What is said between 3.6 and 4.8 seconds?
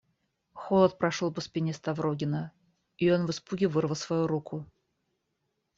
вырвал свою руку.